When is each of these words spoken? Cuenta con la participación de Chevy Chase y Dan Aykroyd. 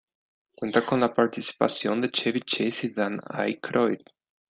Cuenta 0.55 0.83
con 0.83 0.99
la 0.99 1.13
participación 1.13 2.01
de 2.01 2.09
Chevy 2.09 2.41
Chase 2.41 2.87
y 2.87 2.89
Dan 2.89 3.21
Aykroyd. 3.23 3.99